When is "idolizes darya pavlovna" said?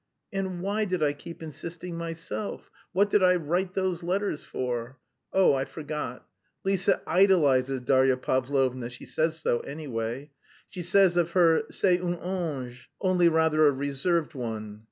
7.05-8.89